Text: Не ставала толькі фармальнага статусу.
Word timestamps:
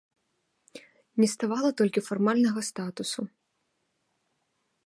Не 1.23 1.27
ставала 1.33 1.71
толькі 1.83 2.05
фармальнага 2.09 2.61
статусу. 2.71 3.21